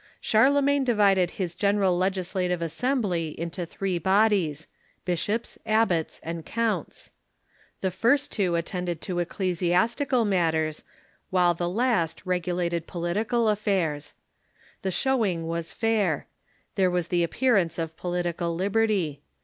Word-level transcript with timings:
Charlemagne 0.19 0.83
divided 0.83 1.29
his 1.37 1.53
general 1.53 1.95
legislative 1.95 2.59
assembly 2.59 3.39
into 3.39 3.67
three 3.67 3.99
bodies— 3.99 4.65
bishops, 5.05 5.59
abbots, 5.63 6.19
and 6.23 6.43
counts. 6.43 7.11
The 7.81 7.91
first 7.91 8.31
two 8.31 8.55
attended 8.55 8.99
to 9.01 9.17
eccle 9.17 9.51
siastical 9.51 10.25
matters, 10.25 10.83
while 11.29 11.53
the 11.53 11.69
last 11.69 12.23
regulated 12.25 12.87
political 12.87 13.47
affairs. 13.47 14.15
The 14.81 14.89
showing 14.89 15.43
Avas 15.43 15.71
fair. 15.71 16.25
There 16.73 16.89
was 16.89 17.09
the 17.09 17.21
appearance 17.23 17.77
of 17.77 17.95
political 17.95 18.55
lib 18.55 18.73
erty. 18.73 19.19